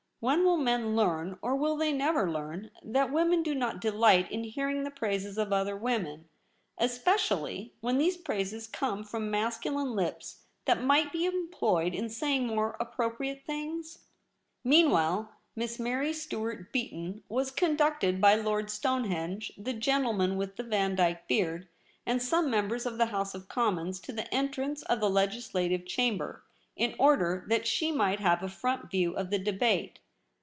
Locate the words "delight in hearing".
3.81-4.83